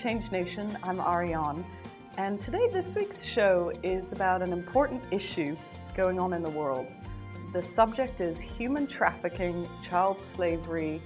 [0.00, 0.78] Change Nation.
[0.82, 1.62] I'm Ariane,
[2.16, 5.54] and today this week's show is about an important issue
[5.94, 6.94] going on in the world.
[7.52, 11.02] The subject is human trafficking, child slavery,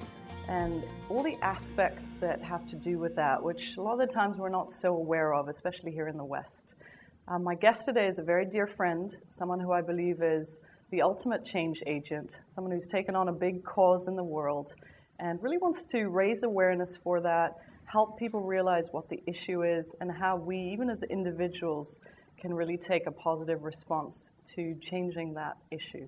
[0.46, 4.07] and all the aspects that have to do with that, which a lot of the
[4.07, 6.77] times we're not so aware of, especially here in the West.
[7.26, 10.61] Um, my guest today is a very dear friend, someone who I believe is
[10.93, 14.73] the ultimate change agent, someone who's taken on a big cause in the world
[15.18, 17.57] and really wants to raise awareness for that,
[17.94, 22.00] help people realize what the issue is, and how we, even as individuals,
[22.36, 26.04] can really take a positive response to changing that issue.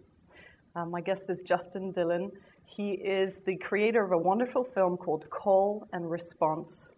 [0.74, 2.32] Um, my guest is Justin Dillon.
[2.64, 6.92] He is the creator of a wonderful film called Call and Response.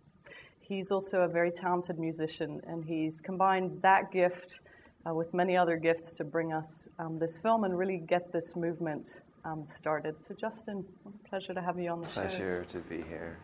[0.59, 4.61] He's also a very talented musician, and he's combined that gift
[5.07, 8.57] uh, with many other gifts to bring us um, this film and really get this
[8.57, 10.15] movement um, started.
[10.27, 12.37] So, Justin, what a pleasure to have you on the pleasure show.
[12.39, 13.37] Pleasure to be here.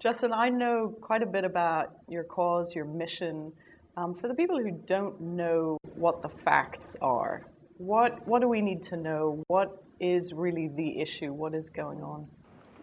[0.00, 3.52] Justin, I know quite a bit about your cause, your mission.
[3.96, 8.60] Um, for the people who don't know what the facts are, what, what do we
[8.60, 9.42] need to know?
[9.48, 11.32] What is really the issue?
[11.32, 12.28] What is going on?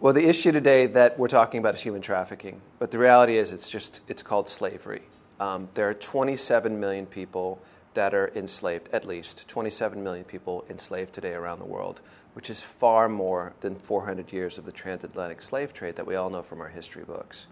[0.01, 3.53] Well, the issue today that we're talking about is human trafficking, but the reality is
[3.53, 5.03] it's just it's called slavery.
[5.39, 7.61] Um, there are 27 million people
[7.95, 11.99] that are enslaved, at least 27 million people enslaved today around the world,
[12.33, 16.29] which is far more than 400 years of the transatlantic slave trade that we all
[16.29, 17.47] know from our history books.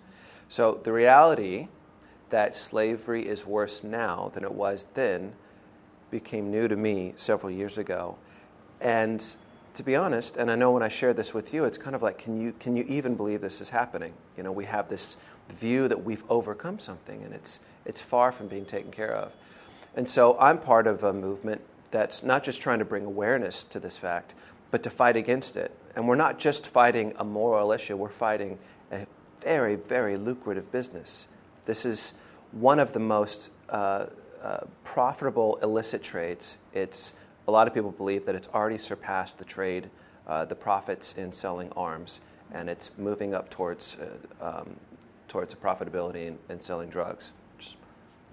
[0.47, 1.69] So the reality
[2.29, 5.33] that slavery is worse now than it was then
[6.11, 8.17] became new to me several years ago.
[8.81, 9.23] And
[9.75, 12.01] to be honest, and I know when I share this with you, it's kind of
[12.01, 14.13] like, can you, can you even believe this is happening?
[14.37, 15.17] You know, we have this
[15.49, 19.31] view that we've overcome something, and it's, it's far from being taken care of.
[19.95, 23.79] And so I'm part of a movement that's not just trying to bring awareness to
[23.79, 24.33] this fact,
[24.71, 25.71] but to fight against it.
[25.95, 28.57] And we're not just fighting a moral issue, we're fighting
[28.91, 29.05] a
[29.39, 31.27] very, very lucrative business.
[31.65, 32.13] This is
[32.51, 34.07] one of the most uh,
[34.41, 36.57] uh, profitable illicit trades.
[36.73, 37.13] It's
[37.47, 39.89] a lot of people believe that it's already surpassed the trade,
[40.25, 42.19] uh, the profits in selling arms,
[42.51, 43.97] and it's moving up towards
[44.41, 44.75] uh, um,
[45.27, 47.31] towards the profitability in, in selling drugs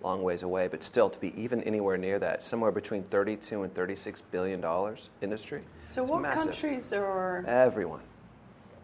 [0.03, 3.75] long ways away, but still to be even anywhere near that, somewhere between 32 and
[3.75, 5.61] 36 billion dollars industry.
[5.91, 6.53] So what massive.
[6.53, 8.01] countries are everyone?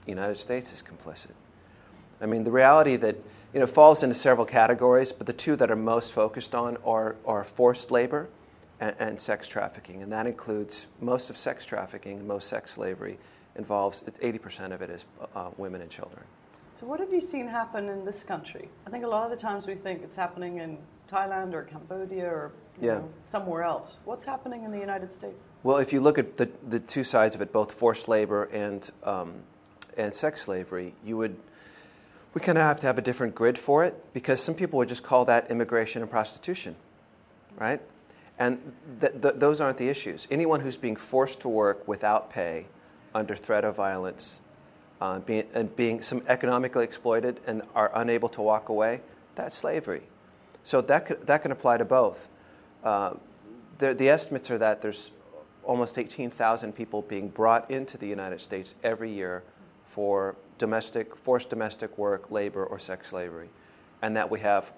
[0.07, 1.33] United States is complicit.
[2.21, 3.17] I mean, the reality that
[3.53, 7.17] you know falls into several categories, but the two that are most focused on are,
[7.27, 8.29] are forced labor
[8.81, 13.19] and, and sex trafficking, and that includes most of sex trafficking, most sex slavery
[13.57, 14.03] involves.
[14.07, 16.23] It's 80% of it is uh, women and children.
[16.79, 18.69] So, what have you seen happen in this country?
[18.87, 20.79] I think a lot of the times we think it's happening in
[21.11, 22.95] Thailand or Cambodia or yeah.
[22.95, 23.99] know, somewhere else.
[24.05, 25.37] What's happening in the United States?
[25.63, 28.89] Well, if you look at the, the two sides of it, both forced labor and,
[29.03, 29.35] um,
[29.97, 31.37] and sex slavery, you would,
[32.35, 34.89] we kind of have to have a different grid for it because some people would
[34.89, 36.77] just call that immigration and prostitution,
[37.57, 37.81] right?
[38.39, 40.29] And th- th- those aren't the issues.
[40.31, 42.67] Anyone who's being forced to work without pay,
[43.15, 44.41] under threat of violence,
[45.01, 49.01] uh, being, and being some economically exploited and are unable to walk away,
[49.35, 50.03] that's slavery.
[50.67, 52.29] So that, could, that can apply to both.
[52.83, 53.15] Uh,
[53.79, 55.13] the, the estimates are that there's
[55.63, 59.45] almost 18,000 people being brought into the United States every year
[59.85, 63.49] for domestic, forced domestic work, labor, or sex slavery,
[64.03, 64.73] and that we have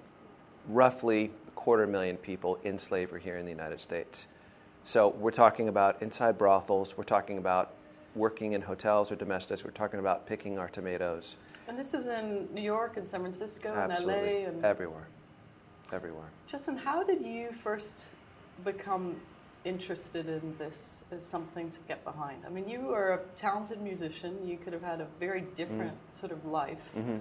[0.69, 4.28] roughly a quarter million people in slavery here in the United States.
[4.84, 7.72] So we're talking about inside brothels, we're talking about
[8.15, 11.37] working in hotels or domestics, we're talking about picking our tomatoes.
[11.66, 14.44] And this is in New York and San Francisco Absolutely.
[14.44, 15.09] and LA and everywhere
[15.93, 16.28] everywhere.
[16.47, 18.06] Justin, how did you first
[18.65, 19.16] become
[19.65, 22.44] interested in this as something to get behind?
[22.47, 24.47] I mean, you are a talented musician.
[24.47, 26.15] You could have had a very different mm.
[26.15, 26.91] sort of life.
[26.97, 27.19] Mm-hmm.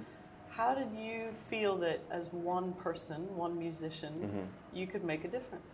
[0.50, 4.78] How did you feel that as one person, one musician, mm-hmm.
[4.78, 5.66] you could make a difference?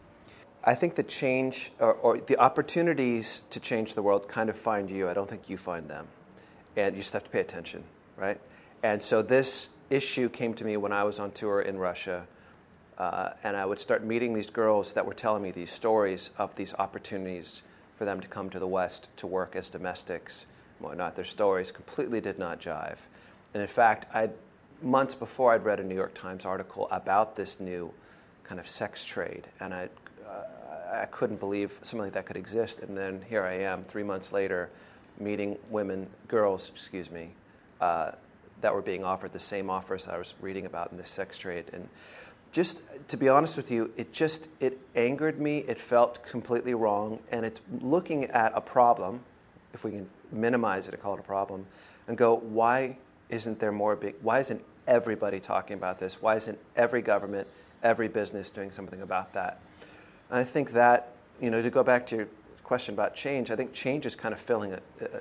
[0.65, 4.89] I think the change or, or, the opportunities to change the world kind of find
[4.89, 5.09] you.
[5.09, 6.07] I don't think you find them.
[6.75, 7.83] And you just have to pay attention,
[8.17, 8.39] right?
[8.81, 12.27] And so this issue came to me when I was on tour in Russia
[12.97, 16.55] uh, and I would start meeting these girls that were telling me these stories of
[16.55, 17.61] these opportunities
[17.97, 20.45] for them to come to the West to work as domestics
[20.79, 21.15] and whatnot.
[21.15, 22.99] Their stories completely did not jive.
[23.53, 24.31] And in fact, I'd,
[24.81, 27.93] months before, I'd read a New York Times article about this new
[28.43, 29.89] kind of sex trade, and I,
[30.27, 32.81] uh, I couldn't believe something like that could exist.
[32.81, 34.69] And then here I am, three months later,
[35.19, 37.29] meeting women, girls, excuse me,
[37.79, 38.11] uh,
[38.61, 41.65] that were being offered the same offers I was reading about in this sex trade.
[41.73, 41.87] And
[42.53, 45.65] just to be honest with you, it just it angered me.
[45.67, 49.21] It felt completely wrong, and it's looking at a problem,
[49.73, 51.65] if we can minimize it and call it a problem,
[52.07, 52.97] and go, why
[53.29, 54.15] isn't there more big?
[54.21, 56.21] Why isn't everybody talking about this?
[56.21, 57.47] Why isn't every government,
[57.81, 59.59] every business doing something about that?
[60.29, 61.09] And I think that,
[61.41, 62.27] you know, to go back to your
[62.63, 65.19] question about change, I think change is kind of filling a, uh,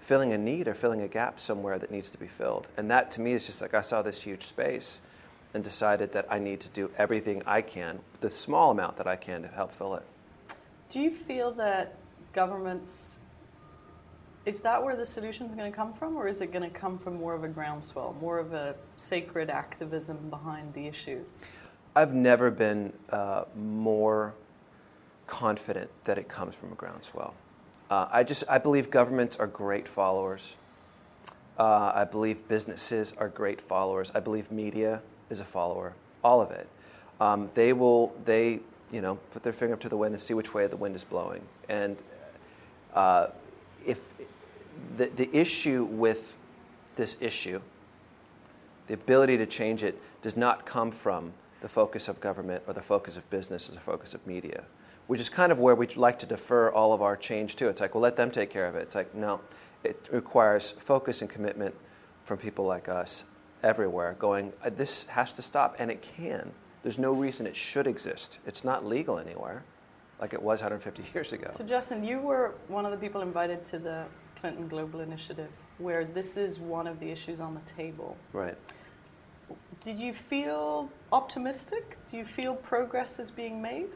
[0.00, 2.66] filling a need or filling a gap somewhere that needs to be filled.
[2.76, 5.00] And that to me is just like I saw this huge space
[5.54, 9.16] and decided that I need to do everything I can, the small amount that I
[9.16, 10.02] can to help fill it.
[10.90, 11.94] Do you feel that
[12.32, 13.18] governments
[14.46, 16.78] is that where the solution is going to come from, or is it going to
[16.78, 21.24] come from more of a groundswell, more of a sacred activism behind the issue?
[21.96, 24.34] I've never been uh, more
[25.26, 27.34] confident that it comes from a groundswell.
[27.88, 30.56] Uh, I just I believe governments are great followers.
[31.58, 34.10] Uh, I believe businesses are great followers.
[34.14, 35.00] I believe media
[35.30, 35.94] is a follower.
[36.22, 36.68] All of it.
[37.20, 38.60] Um, they will they
[38.90, 40.96] you know put their finger up to the wind and see which way the wind
[40.96, 41.42] is blowing.
[41.68, 41.96] And
[42.94, 43.28] uh,
[43.86, 44.12] if
[44.96, 46.36] the, the issue with
[46.96, 47.60] this issue,
[48.86, 52.82] the ability to change it, does not come from the focus of government or the
[52.82, 54.64] focus of business or the focus of media,
[55.06, 57.68] which is kind of where we'd like to defer all of our change to.
[57.68, 58.82] It's like, well, let them take care of it.
[58.82, 59.40] It's like, no,
[59.82, 61.74] it requires focus and commitment
[62.22, 63.24] from people like us
[63.64, 66.52] everywhere going, uh, this has to stop, and it can.
[66.82, 68.38] There's no reason it should exist.
[68.46, 69.64] It's not legal anywhere
[70.20, 71.50] like it was 150 years ago.
[71.58, 74.04] So, Justin, you were one of the people invited to the
[74.40, 78.16] Clinton Global Initiative, where this is one of the issues on the table.
[78.32, 78.56] Right.
[79.82, 81.98] Did you feel optimistic?
[82.10, 83.88] Do you feel progress is being made?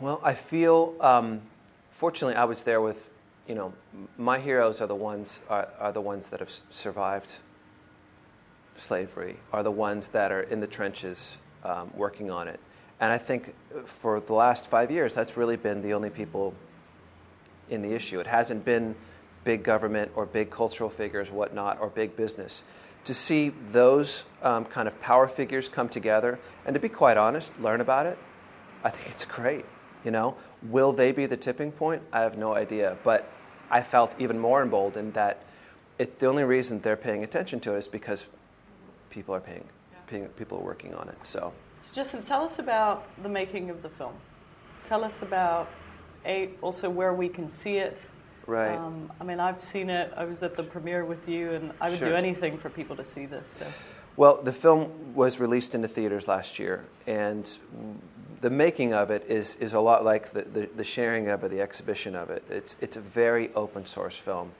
[0.00, 1.40] Well, I feel, um,
[1.90, 3.10] fortunately, I was there with,
[3.48, 3.72] you know,
[4.18, 7.36] my heroes are the ones are, are the ones that have survived
[8.86, 12.60] slavery, are the ones that are in the trenches um, working on it.
[13.00, 13.54] And I think
[13.84, 16.54] for the last five years, that's really been the only people
[17.68, 18.20] in the issue.
[18.20, 18.94] It hasn't been
[19.44, 22.62] big government or big cultural figures, whatnot, or big business.
[23.04, 27.58] To see those um, kind of power figures come together and to be quite honest,
[27.60, 28.18] learn about it,
[28.82, 29.64] I think it's great.
[30.04, 32.02] You know, will they be the tipping point?
[32.12, 32.96] I have no idea.
[33.02, 33.30] But
[33.70, 35.42] I felt even more emboldened that
[35.98, 38.26] it, the only reason they're paying attention to it is because
[39.16, 39.98] people are paying, yeah.
[40.06, 41.16] paying people are working on it.
[41.24, 41.52] So.
[41.80, 44.14] So, Justin, tell us about the making of the film.
[44.86, 45.68] Tell us about
[46.60, 48.02] also where we can see it.
[48.46, 48.76] Right.
[48.76, 50.12] Um, I mean, I've seen it.
[50.16, 52.10] I was at the premiere with you, and I would sure.
[52.10, 53.48] do anything for people to see this.
[53.48, 53.66] So.
[54.16, 57.58] Well, the film was released into theaters last year, and
[58.40, 61.50] the making of it is, is a lot like the, the, the sharing of it,
[61.50, 62.44] the exhibition of it.
[62.50, 64.52] It's, it's a very open source film.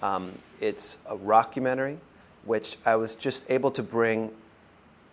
[0.00, 1.98] Um, it's a rockumentary,
[2.44, 4.30] which I was just able to bring.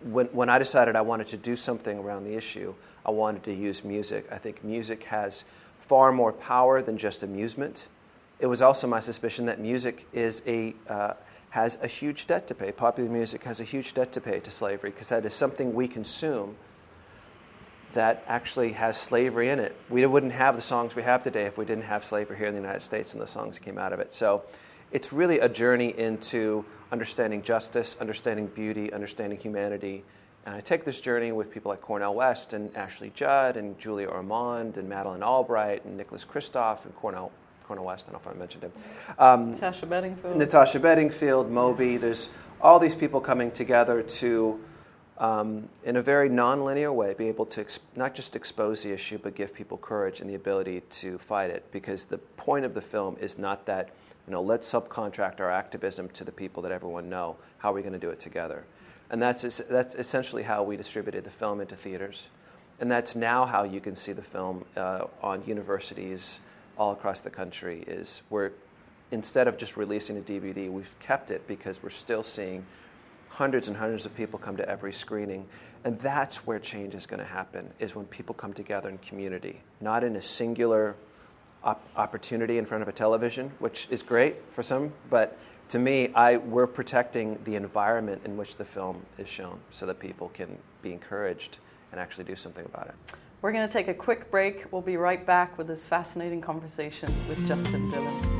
[0.02, 2.74] When, when I decided I wanted to do something around the issue,
[3.04, 4.26] I wanted to use music.
[4.30, 5.44] I think music has
[5.78, 7.88] far more power than just amusement.
[8.38, 11.14] It was also my suspicion that music is a, uh,
[11.50, 12.72] has a huge debt to pay.
[12.72, 15.88] Popular music has a huge debt to pay to slavery because that is something we
[15.88, 16.56] consume
[17.92, 19.76] that actually has slavery in it.
[19.88, 22.54] We wouldn't have the songs we have today if we didn't have slavery here in
[22.54, 24.14] the United States and the songs that came out of it.
[24.14, 24.42] So
[24.92, 30.04] it's really a journey into understanding justice, understanding beauty, understanding humanity,
[30.46, 34.08] and I take this journey with people like Cornel West and Ashley Judd and Julia
[34.08, 37.30] Ormond and Madeleine Albright and Nicholas Kristof and Cornell,
[37.66, 38.72] Cornel West, I don't know if I mentioned him.
[39.18, 40.36] Um, Natasha Bedingfield.
[40.36, 41.98] Natasha Bedingfield, Moby.
[41.98, 42.30] There's
[42.60, 44.58] all these people coming together to,
[45.20, 49.18] um, in a very nonlinear way, be able to ex- not just expose the issue,
[49.18, 51.70] but give people courage and the ability to fight it.
[51.70, 53.90] Because the point of the film is not that,
[54.26, 57.36] you know, let's subcontract our activism to the people that everyone know.
[57.58, 58.64] How are we going to do it together?
[59.10, 62.28] And that's, that's essentially how we distributed the film into theaters.
[62.80, 66.40] And that's now how you can see the film uh, on universities
[66.78, 68.52] all across the country is we're,
[69.10, 72.64] instead of just releasing a DVD, we've kept it because we're still seeing
[73.40, 75.46] hundreds and hundreds of people come to every screening.
[75.84, 79.62] And that's where change is going to happen, is when people come together in community,
[79.80, 80.94] not in a singular
[81.64, 86.10] op- opportunity in front of a television, which is great for some, but to me,
[86.14, 90.58] I, we're protecting the environment in which the film is shown so that people can
[90.82, 91.56] be encouraged
[91.92, 93.16] and actually do something about it.
[93.40, 94.70] We're going to take a quick break.
[94.70, 98.39] We'll be right back with this fascinating conversation with Justin Dillon.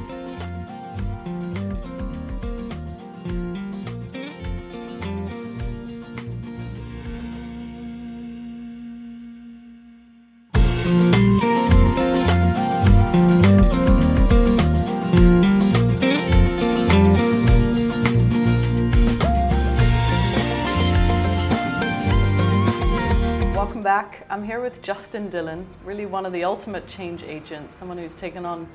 [24.80, 28.66] With Justin Dillon, really one of the ultimate change agents, someone who's taken on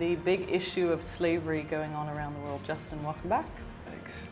[0.00, 2.60] the big issue of slavery going on around the world.
[2.66, 3.46] Justin, welcome back.
[3.84, 4.26] Thanks.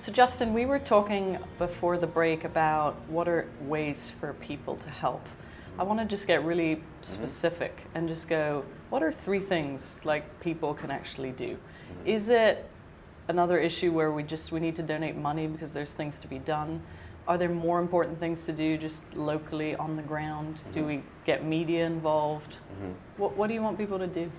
[0.00, 4.90] So, Justin, we were talking before the break about what are ways for people to
[4.90, 5.26] help.
[5.78, 6.82] I want to just get really mm-hmm.
[7.00, 7.96] specific mm-hmm.
[7.96, 11.56] and just go, what are three things like people can actually do?
[11.56, 12.06] Mm-hmm.
[12.06, 12.68] Is it
[13.28, 16.38] another issue where we just we need to donate money because there's things to be
[16.38, 16.82] done?
[17.26, 20.56] Are there more important things to do just locally on the ground?
[20.56, 20.72] Mm-hmm.
[20.72, 22.56] Do we get media involved?
[22.56, 22.92] Mm-hmm.
[23.16, 24.30] What, what do you want people to do?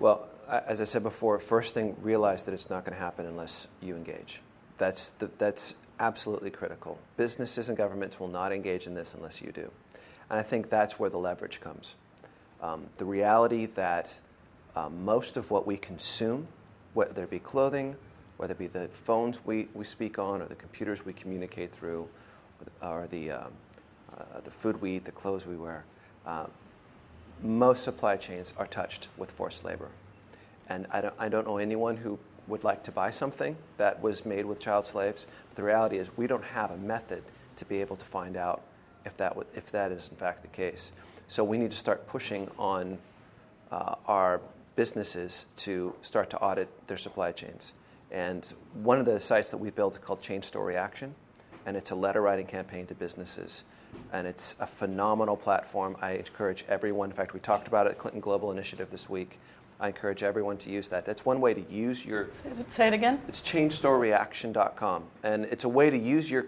[0.00, 3.68] Well, as I said before, first thing, realize that it's not going to happen unless
[3.82, 4.40] you engage.
[4.78, 6.98] That's, the, that's absolutely critical.
[7.16, 9.70] Businesses and governments will not engage in this unless you do.
[10.30, 11.94] And I think that's where the leverage comes.
[12.60, 14.18] Um, the reality that
[14.74, 16.48] um, most of what we consume,
[16.94, 17.96] whether it be clothing,
[18.36, 22.08] whether it be the phones we, we speak on, or the computers we communicate through,
[22.82, 23.52] or the, um,
[24.16, 25.84] uh, the food we eat, the clothes we wear,
[26.26, 26.46] uh,
[27.42, 29.90] most supply chains are touched with forced labor.
[30.68, 34.24] And I don't, I don't know anyone who would like to buy something that was
[34.24, 35.26] made with child slaves.
[35.48, 37.22] But the reality is, we don't have a method
[37.56, 38.62] to be able to find out
[39.04, 40.92] if that, w- if that is in fact the case.
[41.28, 42.98] So we need to start pushing on
[43.70, 44.40] uh, our
[44.76, 47.72] businesses to start to audit their supply chains.
[48.14, 51.16] And one of the sites that we built is called Chain Store Reaction,
[51.66, 53.64] and it's a letter writing campaign to businesses.
[54.12, 55.96] And it's a phenomenal platform.
[56.00, 59.40] I encourage everyone, in fact, we talked about it at Clinton Global Initiative this week.
[59.80, 61.04] I encourage everyone to use that.
[61.04, 62.28] That's one way to use your.
[62.68, 63.20] Say it again.
[63.26, 66.46] It's chainstorereaction.com, and it's a way to use your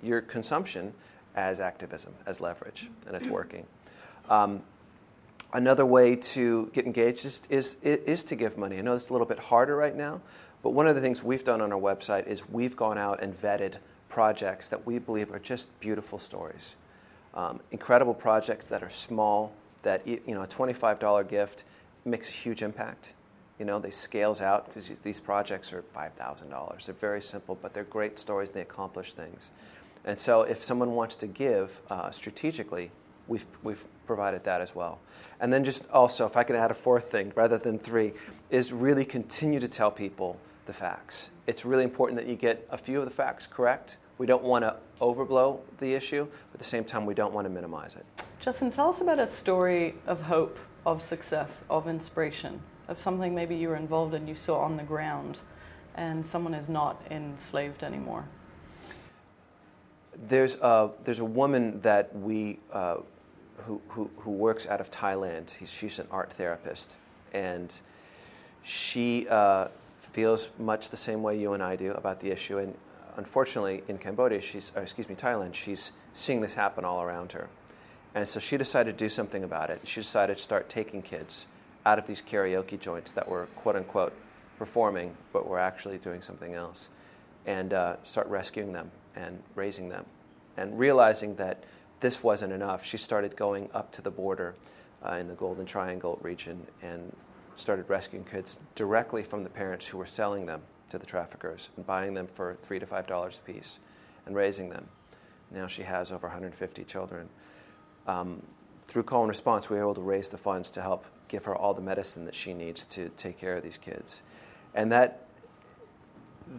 [0.00, 0.94] your consumption
[1.34, 3.66] as activism, as leverage, and it's working.
[4.28, 4.62] Um,
[5.52, 8.78] another way to get engaged is, is, is to give money.
[8.78, 10.20] I know it's a little bit harder right now,
[10.62, 13.34] but one of the things we've done on our website is we've gone out and
[13.34, 13.76] vetted
[14.08, 16.74] projects that we believe are just beautiful stories.
[17.34, 21.64] Um, incredible projects that are small, that you know, a $25 gift
[22.04, 23.14] makes a huge impact.
[23.58, 26.86] You know, they scales out because these projects are $5,000.
[26.86, 28.48] They're very simple, but they're great stories.
[28.48, 29.50] and They accomplish things.
[30.04, 32.90] And so if someone wants to give uh, strategically,
[33.26, 35.00] we've, we've provided that as well.
[35.40, 38.14] And then just also, if I can add a fourth thing rather than three,
[38.48, 40.38] is really continue to tell people
[40.68, 41.30] the facts.
[41.46, 43.96] It's really important that you get a few of the facts correct.
[44.18, 47.46] We don't want to overblow the issue, but at the same time, we don't want
[47.46, 48.04] to minimize it.
[48.38, 53.56] Justin, tell us about a story of hope of success, of inspiration, of something maybe
[53.56, 55.38] you were involved in, you saw on the ground,
[55.96, 58.24] and someone is not enslaved anymore?
[60.14, 62.98] There's a, there's a woman that we, uh,
[63.64, 65.50] who, who, who, works out of Thailand.
[65.50, 66.96] He's, she's an art therapist.
[67.32, 67.74] And
[68.62, 72.58] she uh, feels much the same way you and I do about the issue.
[72.58, 72.74] And
[73.16, 77.48] unfortunately, in Cambodia, she's, excuse me, Thailand, she's seeing this happen all around her.
[78.14, 79.80] And so she decided to do something about it.
[79.84, 81.46] She decided to start taking kids
[81.84, 84.12] out of these karaoke joints that were quote unquote
[84.58, 86.88] performing, but were actually doing something else,
[87.46, 90.04] and uh, start rescuing them and raising them.
[90.56, 91.64] And realizing that
[92.00, 94.54] this wasn't enough, she started going up to the border
[95.06, 97.14] uh, in the Golden Triangle region and
[97.58, 101.86] started rescuing kids directly from the parents who were selling them to the traffickers and
[101.86, 103.78] buying them for three to five dollars a piece
[104.26, 104.86] and raising them.
[105.50, 107.28] Now she has over 150 children
[108.08, 108.42] um,
[108.88, 111.54] through call and response, we were able to raise the funds to help give her
[111.54, 114.22] all the medicine that she needs to take care of these kids.
[114.74, 115.26] And that,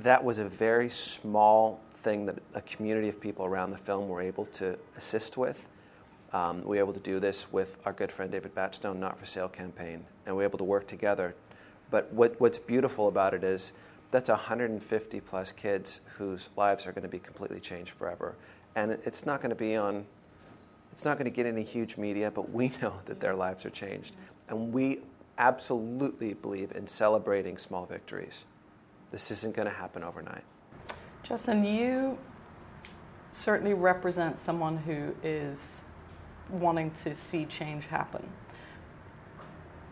[0.01, 4.21] that was a very small thing that a community of people around the film were
[4.21, 5.67] able to assist with.
[6.31, 9.25] Um, we were able to do this with our good friend David Batstone Not for
[9.25, 11.35] Sale campaign, and we were able to work together.
[11.89, 13.73] But what, what's beautiful about it is
[14.11, 18.35] that's 150 plus kids whose lives are going to be completely changed forever.
[18.75, 20.05] And it's not going to be on
[20.91, 23.69] it's not going to get any huge media, but we know that their lives are
[23.69, 24.15] changed.
[24.47, 24.99] And we
[25.37, 28.45] absolutely believe in celebrating small victories.
[29.11, 30.43] This isn't going to happen overnight.
[31.23, 32.17] Justin, you
[33.33, 35.81] certainly represent someone who is
[36.49, 38.27] wanting to see change happen.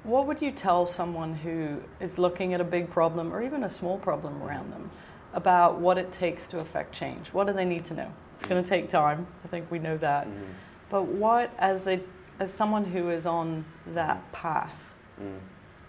[0.04, 3.70] What would you tell someone who is looking at a big problem or even a
[3.70, 4.90] small problem around them
[5.34, 7.28] about what it takes to affect change?
[7.34, 8.14] What do they need to know?
[8.34, 9.28] It's going to take time.
[9.44, 10.28] I think we know that.
[10.28, 10.44] Mm-hmm.
[10.90, 12.00] But what, as a
[12.40, 14.32] as someone who is on that mm.
[14.32, 14.76] path,
[15.20, 15.40] mm.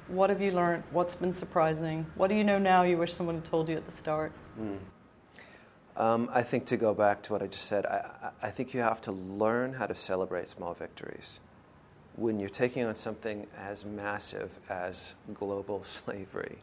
[0.08, 0.82] what have you learned?
[0.90, 2.06] What's been surprising?
[2.14, 4.32] What do you know now you wish someone had told you at the start?
[4.58, 4.78] Mm.
[5.98, 8.80] Um, I think to go back to what I just said, I, I think you
[8.80, 11.40] have to learn how to celebrate small victories.
[12.14, 16.58] When you're taking on something as massive as global slavery,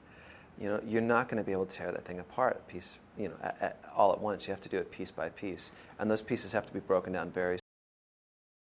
[0.57, 3.27] you know, you're not going to be able to tear that thing apart piece, you
[3.27, 4.47] know, at, at, all at once.
[4.47, 7.11] You have to do it piece by piece, and those pieces have to be broken
[7.11, 7.59] down very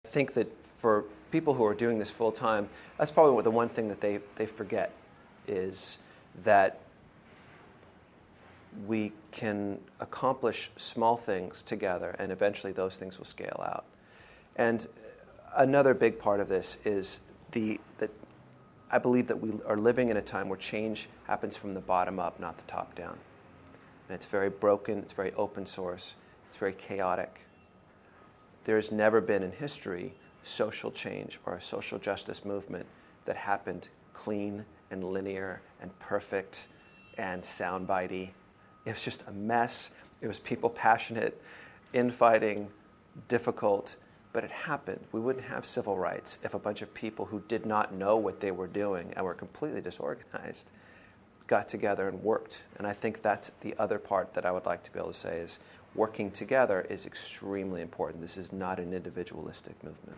[0.05, 3.69] I think that for people who are doing this full time, that's probably the one
[3.69, 4.93] thing that they, they forget
[5.49, 5.99] is
[6.45, 6.79] that
[8.87, 13.85] we can accomplish small things together, and eventually those things will scale out.
[14.57, 14.87] And
[15.57, 17.21] another big part of this is
[17.53, 18.11] the that
[18.91, 22.19] I believe that we are living in a time where change happens from the bottom
[22.19, 23.19] up, not the top down.
[24.09, 26.15] And it's very broken, it's very open source,
[26.49, 27.41] it's very chaotic.
[28.65, 32.87] There's never been in history social change or a social justice movement
[33.25, 36.69] that happened clean and linear and perfect
[37.17, 38.31] and soundbitey.
[38.85, 39.91] It was just a mess.
[40.21, 41.41] It was people passionate,
[41.93, 42.69] infighting,
[43.29, 43.97] difficult,
[44.33, 45.01] but it happened.
[45.13, 48.41] We wouldn't have civil rights if a bunch of people who did not know what
[48.41, 50.71] they were doing and were completely disorganized
[51.47, 52.65] got together and worked.
[52.79, 55.19] And I think that's the other part that I would like to be able to
[55.19, 55.61] say is
[55.95, 58.23] working together is extremely important.
[58.23, 60.17] This is not an individualistic movement.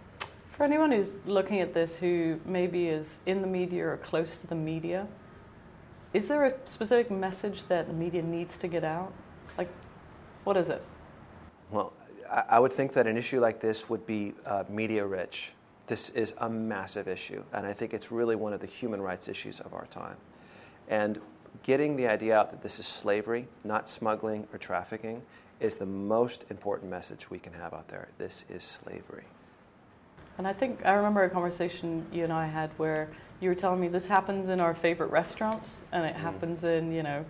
[0.56, 4.46] For anyone who's looking at this who maybe is in the media or close to
[4.46, 5.08] the media,
[6.14, 9.12] is there a specific message that the media needs to get out?
[9.58, 9.68] Like,
[10.44, 10.82] what is it?
[11.70, 11.92] Well,
[12.30, 15.52] I would think that an issue like this would be uh, media rich.
[15.86, 19.28] This is a massive issue, and I think it's really one of the human rights
[19.28, 20.16] issues of our time.
[20.88, 21.20] And
[21.62, 25.20] getting the idea out that this is slavery, not smuggling or trafficking,
[25.60, 28.08] is the most important message we can have out there.
[28.18, 29.24] This is slavery.
[30.38, 33.10] And I think I remember a conversation you and I had where
[33.44, 36.20] you were telling me this happens in our favorite restaurants and it mm.
[36.20, 37.24] happens in, you know,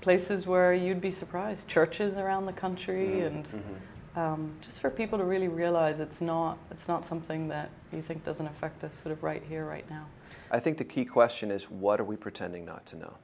[0.00, 3.26] places where you'd be surprised, churches around the country mm.
[3.26, 4.18] and mm-hmm.
[4.18, 8.22] um, just for people to really realize it's not it's not something that you think
[8.22, 10.06] doesn't affect us sort of right here, right now.
[10.50, 13.14] I think the key question is what are we pretending not to know?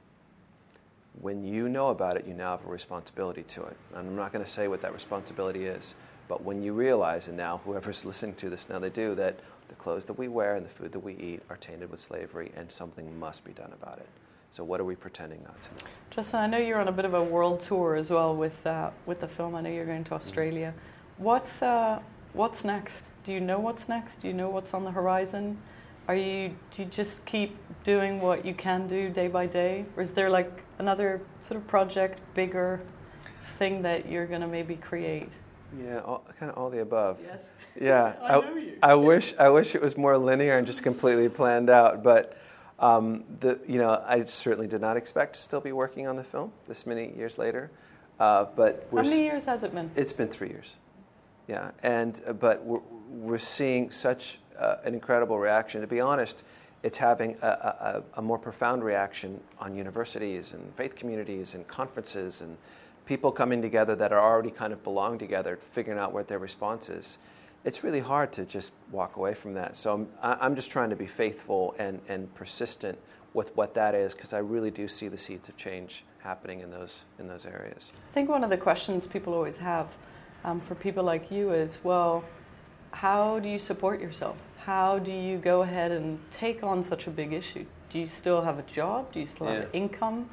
[1.21, 3.77] When you know about it, you now have a responsibility to it.
[3.95, 5.95] And I'm not going to say what that responsibility is,
[6.27, 9.39] but when you realize, and now whoever's listening to this, now they do, that
[9.69, 12.51] the clothes that we wear and the food that we eat are tainted with slavery
[12.55, 14.07] and something must be done about it.
[14.51, 15.91] So what are we pretending not to know?
[16.11, 18.91] Justin, I know you're on a bit of a world tour as well with, uh,
[19.07, 19.55] with the film.
[19.55, 20.75] I know you're going to Australia.
[20.75, 21.23] Mm-hmm.
[21.23, 21.99] What's, uh,
[22.33, 23.09] what's next?
[23.23, 24.21] Do you know what's next?
[24.21, 25.57] Do you know what's on the horizon?
[26.07, 29.85] Are you, do you just keep doing what you can do day by day?
[29.97, 32.81] Or is there like another sort of project, bigger
[33.57, 35.29] thing that you're going to maybe create?
[35.81, 37.19] Yeah, all, kind of all the above.
[37.23, 37.47] Yes.
[37.79, 38.77] Yeah, I, know you.
[38.81, 42.03] I wish I wish it was more linear and just completely planned out.
[42.03, 42.37] But
[42.79, 46.23] um, the you know I certainly did not expect to still be working on the
[46.23, 47.71] film this many years later.
[48.19, 49.89] Uh, but how many years has it been?
[49.95, 50.75] It's been three years.
[51.47, 55.81] Yeah, and uh, but we're we're seeing such uh, an incredible reaction.
[55.81, 56.43] To be honest,
[56.83, 62.41] it's having a, a, a more profound reaction on universities and faith communities and conferences
[62.41, 62.57] and
[63.05, 66.89] people coming together that are already kind of belong together, figuring out what their response
[66.89, 67.17] is.
[67.65, 69.75] It's really hard to just walk away from that.
[69.75, 72.97] So I'm, I'm just trying to be faithful and, and persistent
[73.33, 76.71] with what that is because I really do see the seeds of change happening in
[76.71, 77.91] those, in those areas.
[78.09, 79.87] I think one of the questions people always have
[80.43, 82.23] um, for people like you is well,
[82.91, 84.37] how do you support yourself?
[84.65, 87.65] How do you go ahead and take on such a big issue?
[87.89, 89.11] Do you still have a job?
[89.11, 89.79] Do you still have yeah.
[89.79, 90.29] income?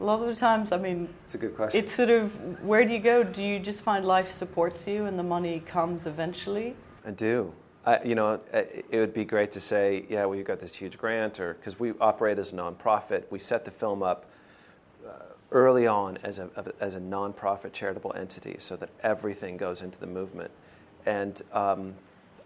[0.00, 1.84] A lot of the times, I mean, it's a good question.
[1.84, 3.22] It's sort of where do you go?
[3.22, 6.74] Do you just find life supports you and the money comes eventually?
[7.04, 7.52] I do.
[7.86, 11.38] I, you know, it would be great to say, yeah, we've got this huge grant,
[11.38, 14.24] or because we operate as a nonprofit, we set the film up
[15.06, 15.12] uh,
[15.50, 16.48] early on as a,
[16.80, 20.50] as a nonprofit charitable entity so that everything goes into the movement.
[21.04, 21.94] And um,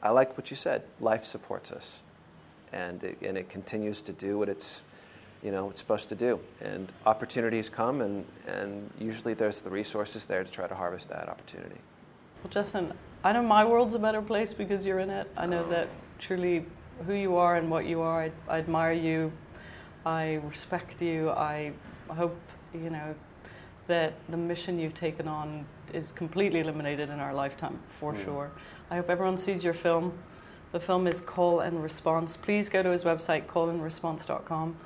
[0.03, 2.03] I like what you said life supports us,
[2.73, 4.83] and it, and it continues to do what it's
[5.43, 6.41] you know it's supposed to do.
[6.61, 11.29] And opportunities come, and, and usually there's the resources there to try to harvest that
[11.29, 11.77] opportunity.
[12.43, 12.93] Well, Justin,
[13.25, 15.31] I know my world's a better place because you're in it.
[15.37, 16.67] I know that truly
[17.07, 19.33] who you are and what you are, I, I admire you.
[20.05, 21.31] I respect you.
[21.31, 21.73] I
[22.09, 22.37] hope
[22.73, 23.15] you know
[23.87, 28.25] that the mission you've taken on is completely eliminated in our lifetime for mm.
[28.25, 28.51] sure.
[28.91, 30.13] I hope everyone sees your film.
[30.73, 32.37] The film is Call and Response.
[32.37, 34.77] Please go to his website, callandresponse.com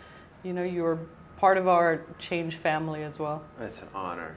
[0.43, 0.99] you know, you're
[1.39, 3.43] part of our change family as well.
[3.61, 4.37] It's an honor,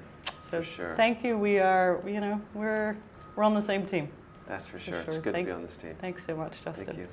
[0.49, 0.95] so for sure.
[0.95, 1.37] Thank you.
[1.37, 2.97] We are, you know, we're
[3.35, 4.09] we're on the same team.
[4.47, 5.01] That's for sure.
[5.01, 5.13] For sure.
[5.15, 5.95] It's good thank, to be on this team.
[5.99, 6.85] Thanks so much, Justin.
[6.85, 7.07] Thank you.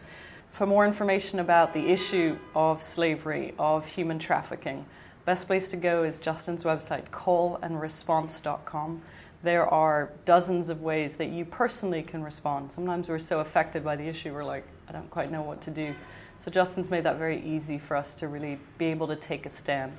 [0.53, 4.85] For more information about the issue of slavery, of human trafficking,
[5.25, 9.03] best place to go is Justin's website, callandresponse.com.
[9.43, 12.71] There are dozens of ways that you personally can respond.
[12.71, 15.71] Sometimes we're so affected by the issue, we're like, I don't quite know what to
[15.71, 15.95] do.
[16.43, 19.51] So Justin's made that very easy for us to really be able to take a
[19.51, 19.93] stand.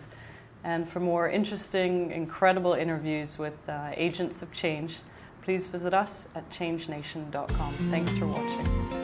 [0.66, 4.98] And for more interesting, incredible interviews with uh, agents of change,
[5.42, 7.74] please visit us at changenation.com.
[7.90, 9.03] Thanks for watching.